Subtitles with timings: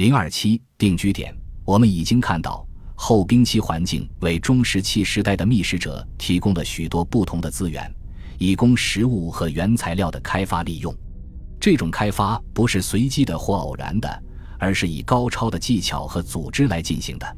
[0.00, 1.30] 零二七定居点，
[1.62, 7.94] 我们已经看到后冰期环境为中石器时代的觅食者提供了许多不同的资源，
[8.38, 10.90] 以供食物和原材料的开发利用。
[11.60, 14.22] 这种开发不是随机的或偶然的，
[14.58, 17.36] 而是以高超的技巧和组织来进行的。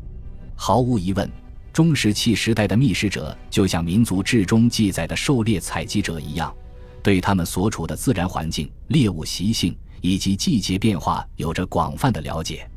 [0.54, 1.28] 毫无疑问，
[1.72, 6.54] 中石器时代的觅食者就像民族志中记载的狩猎采集者一样，
[7.02, 12.68] 对他们所处的自然环境、猎物习性以及季节变化有着广泛的了解。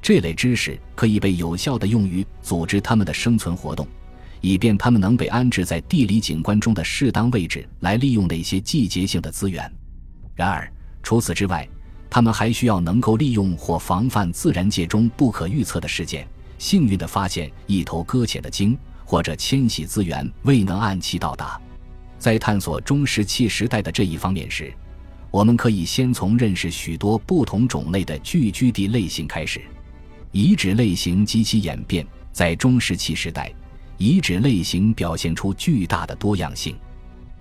[0.00, 3.84] 这类知识可以被有效地用于组织他们的生存活动，
[4.40, 9.68] 以便他们能被安置在地理景观中的适当位置来利用那些季节性的资源。
[10.36, 10.72] 然而，
[11.02, 11.68] 除此之外，
[12.08, 16.24] 他们还需要能够利用或防范自然界中不可预测的事件。
[16.58, 21.60] 幸运地发现一头搁浅的鲸，或者迁徙资源未能按期到达。
[22.18, 24.72] 在探索中石器时代的这一方面时，
[25.36, 29.60] 我们可以先从认识许多不同种类的聚居地类型开始。
[30.32, 33.52] 遗址类型及其演变，在中石器时代，
[33.98, 36.74] 遗址类型表现出巨大的多样性。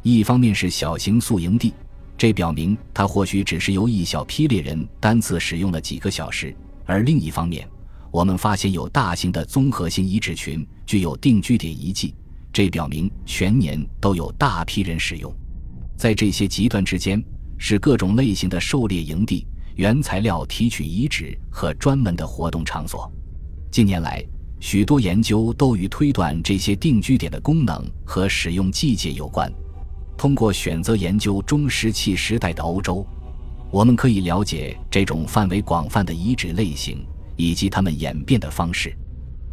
[0.01, 1.73] 一方面是小型宿营地，
[2.17, 6.53] 这表明它或许只是由一小批猎人单次使用了几个小时；
[6.85, 7.65] 而另一方面，
[8.11, 12.13] 我们发现有大型的综合性遗址群，具有定居点遗迹，
[12.51, 15.33] 这表明全年都有大批人使用。
[15.95, 17.23] 在这些极端之间，
[17.57, 23.11] 是各种类型的狩猎营地、原材料提取遗址和专门的活动场所。
[23.71, 24.25] 近年来，
[24.59, 29.51] 许多研究都与推断这些定居点的功能和使用季节有关。
[30.17, 33.05] 通过选择研究中石器时代的欧洲，
[33.71, 37.05] 我们可以了解这种范围广泛的遗址类型。
[37.37, 38.97] 以及它们演变的方式，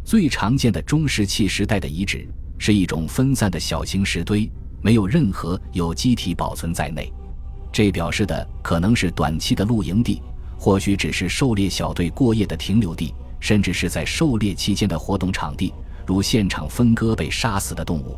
[0.05, 2.25] 最常见的中石器时代的遗址
[2.57, 4.49] 是一种分散的小型石堆，
[4.81, 7.11] 没有任何有机体保存在内。
[7.73, 10.21] 这表示的可能是短期的露营地，
[10.59, 15.73] 或许只是狩猎小队过夜的停留地，甚至是在狩猎期间的活动场地，
[16.05, 18.15] 如现场分割被杀死的动物。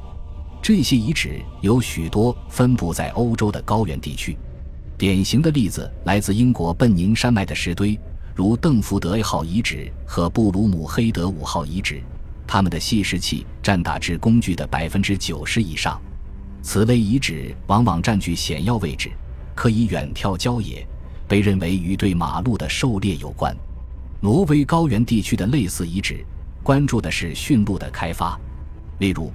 [0.62, 4.38] 这些遗址有许多分布在欧洲的高原地区，
[4.98, 7.98] 典型的例子来自英国奔宁山脉的石堆。
[8.36, 12.04] 如邓福德 A 号遗址和布鲁姆黑德五号遗址，
[12.46, 15.98] 它们的细石器占打制工具的百分之九十以上。
[16.62, 19.10] 此类遗址往往占据险要位置，
[19.56, 20.86] 可以远眺郊野，
[21.28, 23.56] 被认为与对马鹿的狩猎有关。
[24.22, 26.24] 挪威高原地区的类似遗址，
[26.62, 28.40] 关注的是驯鹿的开发。
[29.00, 29.32] 例如，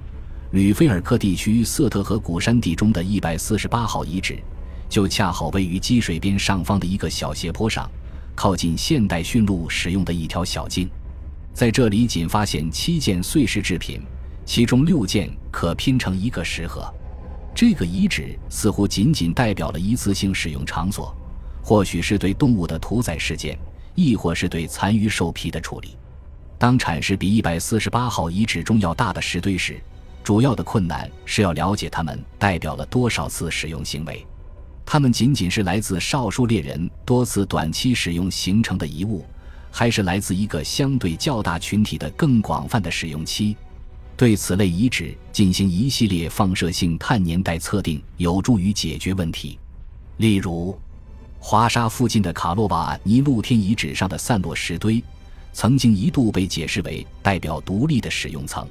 [0.51, 4.37] 吕菲尔克地区瑟特河谷山地中的一百四十八号遗址，
[4.87, 7.89] 就恰好位于积水边上方的一个小斜坡上。
[8.33, 10.89] 靠近现代驯鹿使用的一条小径，
[11.53, 14.01] 在这里仅发现七件碎石制品，
[14.45, 16.91] 其中六件可拼成一个石盒。
[17.53, 21.15] 这个遗址似乎仅仅代表了一次性使用场所，
[21.61, 23.57] 或许是对动物的屠宰事件，
[23.93, 25.97] 亦或是对残余兽皮的处理。
[26.57, 29.81] 当铲石比一百四十八号遗址中要大的石堆时，
[30.23, 34.25] 主要的困难是要了解它们代表了多少次使用行为。
[34.85, 39.25] 它们仅仅是来自少数猎人多次短期使用形成的遗物，
[39.71, 43.55] 还是来自一个相对较大群体的更广泛的使用期？
[44.21, 49.57] 对此类遗址进行一系列放射性碳年代测定，有助于解决问题。
[50.17, 50.77] 例如，
[51.39, 55.03] 华沙附近的卡洛瓦尼露天遗址上的散落石堆，
[55.53, 58.63] 曾经一度被解释为代表独立的使用层，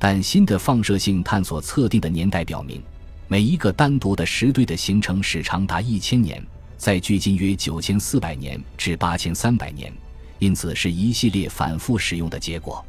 [0.00, 2.82] 但新的放射性探索测定的年代表明。
[3.28, 6.44] 每一个单独的石堆的形成史长达一千年，
[6.76, 9.92] 在距今约九千四百年至八千三百年，
[10.40, 12.84] 因此是一系列反复使用的结果。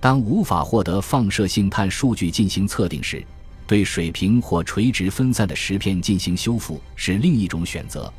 [0.00, 3.24] 当无法获得放射性碳数据进行测定时，
[3.66, 8.12] 对水平或垂直分散的石片进行修复是另一种选择。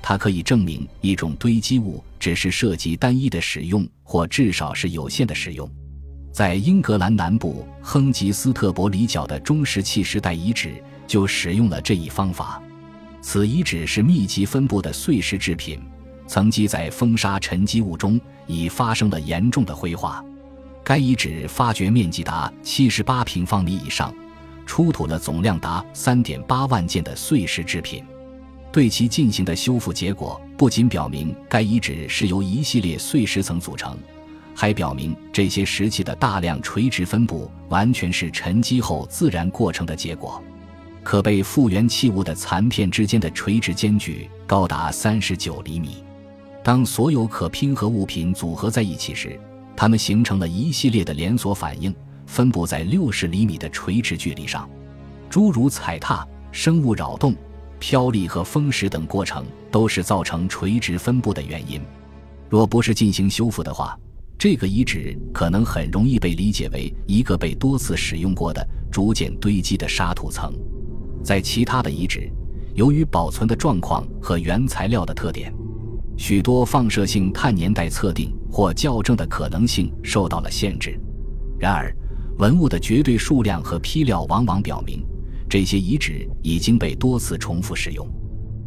[0.00, 5.70] 它可以证明一种堆积物只是涉及单一的使用，或至少是有限的使用。
[6.32, 10.82] 在英格兰南部亨吉斯特伯里角的中石器时代遗址。
[11.06, 12.62] 就使用了这一方法。
[13.20, 15.78] 此遗址是密集分布的碎石制品，
[16.26, 20.24] 曾积在风沙沉积物中，已发生了严重的灰化。
[20.84, 24.14] 该遗址发掘面积达七十八平方米以上，
[24.66, 28.04] 出土了总量达三点八万件的碎石制品。
[28.70, 33.96] 对其进行的修复结果，不仅表明该遗址是由一系列碎石层组成，
[34.54, 40.42] 还表明这些石器的大量垂直分布完全是沉积后自然过程的结果。
[41.02, 46.04] 可被复原器物的残片之间的垂直间距高达三十九厘米。
[46.62, 49.38] 当所有可拼合物品组合在一起时，
[49.76, 51.94] 它们形成了一系列的连锁反应，
[52.26, 54.68] 分布在六十厘米的垂直距离上。
[55.28, 57.34] 诸如踩踏、生物扰动、
[57.78, 61.80] 飘力和风蚀等过程，都是造成垂直分布的原因。
[62.48, 63.98] 若不是进行修复的话，
[64.38, 70.52] 这个遗址可能很容易被理解为一个被多次使用过的、逐渐堆积的沙土层。
[71.24, 72.30] 在其他的遗址，
[72.74, 75.52] 由于保存的状况和原材料的特点，
[76.16, 80.96] 许多放射性碳年代测定或校正的可能性受到了限制。
[81.58, 81.92] 然而，
[82.38, 85.04] 文物的绝对数量和批料往往表明，
[85.50, 88.08] 这些遗址已经被多次重复使用。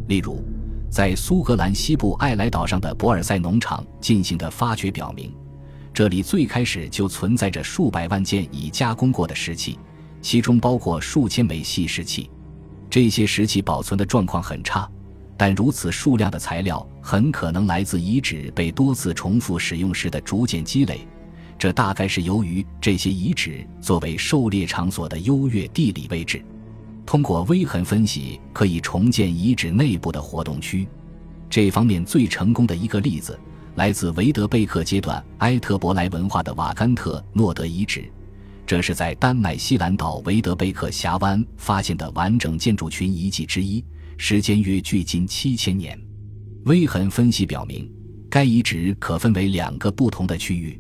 [0.10, 0.44] 例如，
[0.92, 5.34] 在苏格兰西部艾莱岛上的博尔塞农场进行的发掘表明，
[5.94, 9.80] 这里最开始就存在着数百万件已加工过的石器，
[10.22, 12.30] 其中包括数千枚细石器。
[12.90, 14.86] 这些石器保存的状况很差，
[15.38, 21.08] 但如此数量的材料很可能来自遗址被多次重复使用时的逐渐积累。
[21.60, 26.44] 这大概是由于这些遗址作为狩猎场所的优越地理位置。
[27.06, 30.88] 通过微痕分析，可以重建遗址内部的活动区。
[31.50, 33.40] 这方面最成功的一个例子，
[33.76, 38.12] 来自维德贝克阶段埃特伯莱文化的瓦甘特诺德遗址。
[38.66, 43.84] 这是在丹麦西兰岛维德贝克峡湾发现的完整建筑群遗迹之一，
[44.18, 45.98] 时间约距今七千年。
[46.66, 47.90] 微痕分析表明，
[48.30, 50.80] 该遗址可分为两个不同的区域，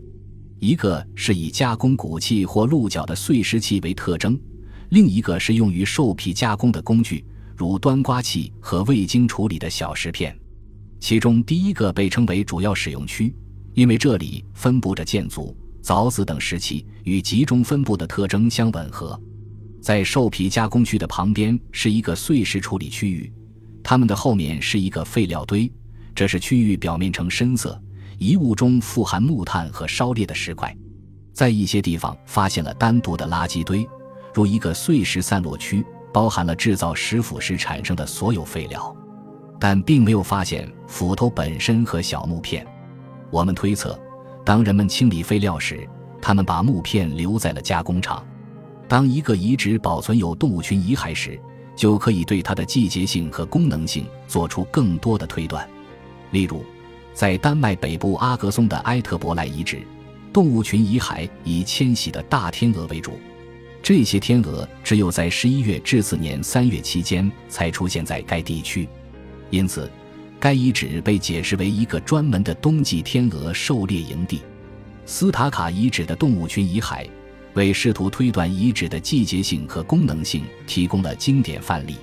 [0.59, 4.37] 一个是以加工骨器或鹿角的碎石器为特征。
[4.89, 7.23] 另一个是用于兽皮加工的工具，
[7.55, 10.37] 如端刮器和未经处理的小石片。
[10.99, 13.33] 其中第一个被称为主要使用区，
[13.73, 19.19] 因为这里分布着箭足、凿子等石器，与集中分布的特征相吻合。
[19.81, 23.31] 在兽皮加工区的旁边是一个碎石处理区域，
[23.83, 25.71] 它们的后面是一个废料堆，
[26.13, 27.81] 这是区域表面呈深色，
[28.18, 30.75] 遗物中富含木炭和烧裂的石块。
[31.33, 33.88] 在一些地方发现了单独的垃圾堆。
[34.33, 35.83] 如一个碎石散落区，
[36.13, 38.95] 包含了制造石斧时产生的所有废料，
[39.59, 42.63] 但并没有发现斧头本身和小木片。
[43.31, 44.00] 我们推测，
[44.45, 45.89] 当人们清理废料时，
[46.21, 48.23] 他们把木片留在了加工厂。
[48.87, 51.39] 当一个遗址保存有动物群遗骸时，
[51.75, 55.67] 就可以对它的季节性和功能性做出更多的推断。
[56.31, 56.63] 例如，
[57.13, 59.81] 在丹麦北部阿格松的埃特伯莱遗址，
[60.31, 63.19] 动物群遗骸以迁徙的大天鹅为主。
[63.83, 68.87] 这些天鹅只有在十一月至次年三月期间才出现在该地区，
[69.49, 69.89] 因此，
[70.39, 74.41] 该遗址被解释为一个专门的冬季天鹅狩猎营地。
[75.05, 77.07] 斯塔卡遗址的动物群遗骸
[77.57, 81.98] 为试图推断遗址的季节性和功能性提供了经典范例。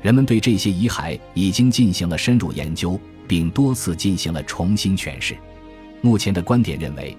[0.00, 5.36] 人们对这些遗骸已经进行了深入研究，并多次进行了重新诠释。
[6.00, 7.16] 目前的观点认为。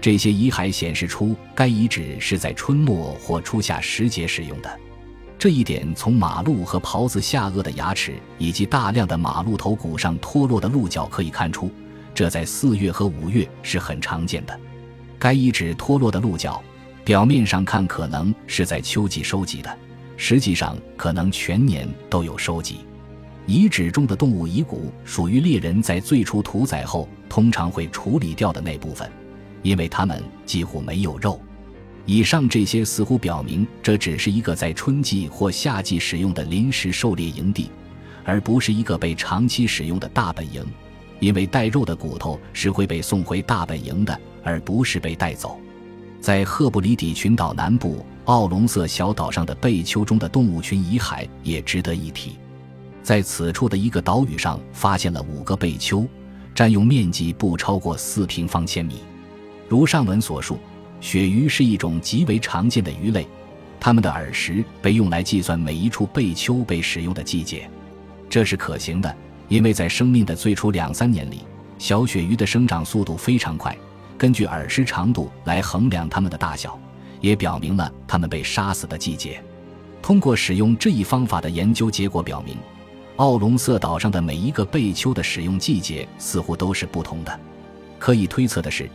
[0.00, 4.78] 这些遗骸显示出该遗址是在春末或初夏时节使用的，
[5.38, 11.70] 这一点从马鹿和狍子下颚的牙齿以及大量的马鹿头骨上脱落的鹿角可以看出，
[12.14, 14.60] 这在四月和五月是很常见的。
[15.18, 16.62] 该遗址脱落的鹿角，
[17.04, 19.78] 表面上看可能是在秋季收集的，
[20.16, 22.78] 实际上可能全年都有收集。
[23.46, 29.10] 遗址中的动物遗骨属于猎人在最初屠宰后通常会处理掉的那部分。
[29.60, 31.40] 因为它们几乎没有肉，
[32.04, 37.70] 以上这些似乎表明这只是一个在春季或夏季使用的临时狩猎营地，
[38.24, 40.64] 而不是一个被长期使用的大本营。
[41.20, 45.58] 因为带肉的骨头是会被送回大本营的，而不是被带走。
[46.24, 52.38] 在赫布里底群岛南部奥龙色小岛上的贝丘中的动物群遗骸也值得一提，
[53.02, 56.08] 在此处的一个岛屿上发现了五个贝丘，
[56.54, 59.00] 占用面积不超过四平方千米。
[59.68, 60.58] 如上文所述，
[60.98, 63.28] 鳕鱼是一种极为常见的鱼类，
[63.78, 67.68] 它们的耳石被用来计算每一处贝丘被使用的季节，
[68.30, 69.14] 这是可行的，
[69.50, 71.40] 因为在生命的最初两三年里，
[71.78, 73.76] 小鳕鱼的生长速度非常快，
[74.16, 76.78] 根据耳石长度来衡量它们的大小，
[77.20, 79.42] 也表明了它们被杀死的季节。
[80.02, 82.56] 通过使用这一方法的研究结果表明，
[83.16, 87.40] 奥龙色岛上的每一个贝丘的使用季节似乎都是不同的。
[87.98, 88.88] 可以推测的是。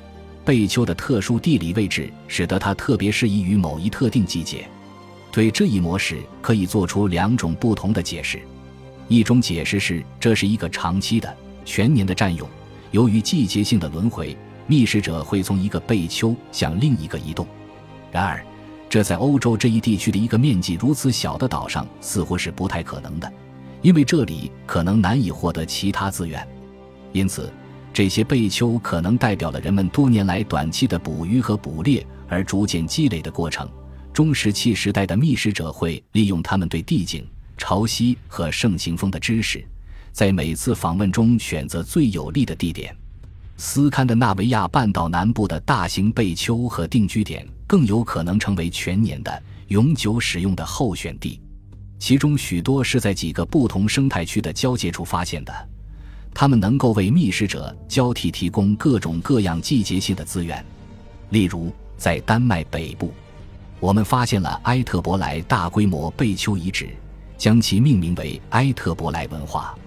[0.46, 4.68] 贝丘的特殊地理位置使得它特别适宜于某一特定季节。
[5.32, 8.40] 对这一模式可以做出两种不同的解释：
[9.08, 11.32] 一种解释是这是一个长期的、
[11.66, 12.50] 全年的占用，
[12.90, 14.36] 由于季节性的轮回，
[14.70, 17.46] 觅食者会从一个贝丘向另一个移动。
[18.12, 18.46] 然而，
[18.88, 23.34] 这在欧洲这一地区的一个面积如此小的岛上似乎是不太可能的，
[23.82, 26.48] 因为这里可能难以获得其他资源，
[27.12, 27.52] 因此。
[27.92, 33.68] 这些贝丘可能代表了人们多年来短期的捕鱼和捕猎而逐渐积累的过程。
[34.14, 39.66] 中石器时代的觅食者会利用他们对地景、潮汐和盛行风的知识，
[40.12, 42.96] 在每次访问中选择最有利的地点。
[43.60, 51.42] 斯堪的纳维亚半岛南部的大型贝丘和定居点更有可能成为全年的永久使用的候选地，
[52.00, 55.54] 其中许多是在几个不同生态区的交界处发现的。
[56.34, 60.66] 它们能够为觅食者交替提供各种各样季节性的资源，
[61.32, 63.14] 例如在丹麦北部，
[63.82, 66.88] 我们发现了埃特伯莱大规模贝丘遗址，
[67.38, 69.78] 将其命名为埃特伯莱文化。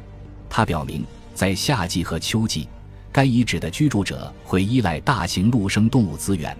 [0.50, 2.68] 它表明，在夏季和秋季。
[3.12, 6.56] 该遗址的居住者会依赖大型陆生动物资源，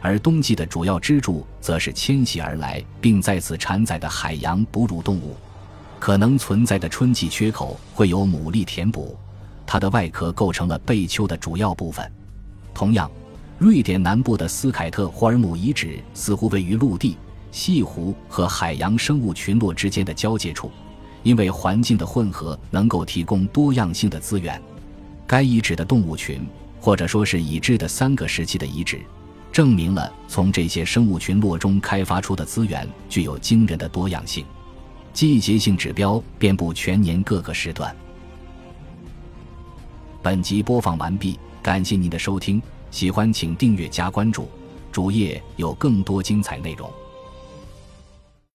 [0.00, 5.36] 而冬季的主要支柱则是迁徙而来并在此产崽的海洋哺乳动物。
[5.98, 9.14] 可能存在的春季缺口会由牡蛎填补，
[9.66, 12.10] 它的外壳构成了贝丘的主要部分。
[12.72, 13.10] 同样，
[13.58, 17.18] 瑞典南部的斯凯特霍尔姆遗址似乎位于陆地、
[17.52, 20.72] 西湖和海洋生物群落之间的交界处，
[21.22, 24.58] 因为环境的混合能够提供多样性的资源。
[25.30, 26.44] 该遗址的动物群，
[26.80, 29.00] 或者说是已知的三个时期的遗址，
[29.52, 34.44] 证明了从这些生物群落中开发出的资源具有惊人的多样性。
[35.12, 37.94] 季节性指标遍布全年各个时段。
[40.20, 42.60] 本集播放完毕，感谢您的收听，
[42.90, 44.48] 喜欢请订阅加关注，
[44.90, 46.90] 主页有更多精彩内容。